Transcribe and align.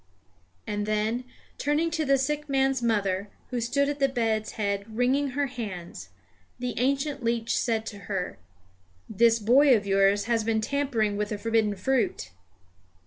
And 0.65 0.87
then, 0.87 1.25
turning 1.59 1.91
to 1.91 2.05
the 2.05 2.17
sick 2.17 2.49
man's 2.49 2.81
mother, 2.81 3.29
who 3.51 3.61
stood 3.61 3.87
at 3.87 3.99
the 3.99 4.09
bed's 4.09 4.53
head 4.53 4.83
wringing 4.97 5.27
her 5.37 5.45
hands, 5.45 6.09
the 6.57 6.73
ancient 6.79 7.23
leech 7.23 7.55
said 7.55 7.85
to 7.85 7.99
her: 8.09 8.39
"This 9.07 9.37
boy 9.37 9.75
of 9.77 9.85
yours 9.85 10.23
has 10.23 10.43
been 10.43 10.59
tampering 10.59 11.17
with 11.17 11.29
the 11.29 11.37
forbidden 11.37 11.75
fruit!" 11.75 12.31